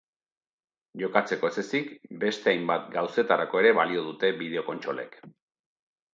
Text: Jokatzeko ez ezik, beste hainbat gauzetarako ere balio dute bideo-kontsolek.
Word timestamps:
Jokatzeko 1.01 1.51
ez 1.53 1.59
ezik, 1.63 1.91
beste 2.23 2.51
hainbat 2.53 2.89
gauzetarako 2.97 3.63
ere 3.65 3.75
balio 3.83 4.09
dute 4.09 4.35
bideo-kontsolek. 4.43 5.21